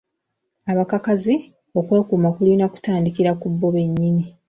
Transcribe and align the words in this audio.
Abakakazi 0.71 1.35
okwekuuma 1.79 2.29
kulina 2.35 2.65
kutandikira 2.73 3.31
kubo 3.41 3.67
be 3.73 3.83
nnyini. 3.89 4.25